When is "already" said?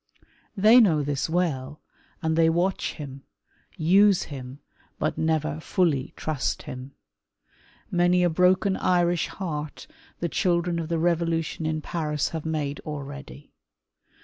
12.79-13.53